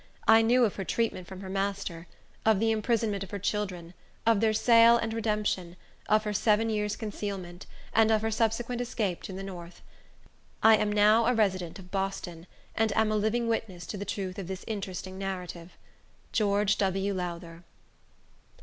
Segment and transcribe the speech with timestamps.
[0.27, 2.07] I knew of her treatment from her master;
[2.43, 3.93] of the imprisonment of her children;
[4.25, 5.75] of their sale and redemption;
[6.09, 9.83] of her seven years' concealment; and of her subsequent escape to the North.
[10.63, 14.39] I am now a resident of Boston, and am a living witness to the truth
[14.39, 15.77] of this interesting narrative.
[16.33, 17.13] George W.
[17.13, 17.63] Lowther.